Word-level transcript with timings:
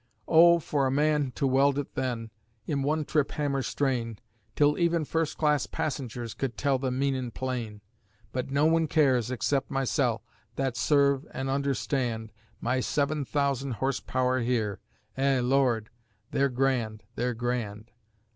Oh 0.27 0.57
for 0.57 0.87
a 0.87 0.91
man 0.91 1.31
to 1.35 1.45
weld 1.45 1.77
it 1.77 1.93
then, 1.93 2.31
in 2.65 2.81
one 2.81 3.05
trip 3.05 3.33
hammer 3.33 3.61
strain, 3.61 4.17
Till 4.55 4.75
even 4.79 5.05
first 5.05 5.37
class 5.37 5.67
passengers 5.67 6.33
could 6.33 6.57
tell 6.57 6.79
the 6.79 6.89
meanin' 6.89 7.29
plain! 7.29 7.81
But 8.31 8.49
no 8.49 8.65
one 8.65 8.87
cares 8.87 9.29
except 9.29 9.69
mysel' 9.69 10.23
that 10.55 10.75
serve 10.75 11.27
an' 11.35 11.49
understand 11.49 12.31
My 12.59 12.79
seven 12.79 13.25
thousand 13.25 13.73
horse 13.73 13.99
power 13.99 14.39
here. 14.39 14.79
Eh, 15.17 15.39
Lord! 15.39 15.91
They're 16.31 16.49
grand 16.49 17.03
they're 17.13 17.35
grand! 17.35 17.91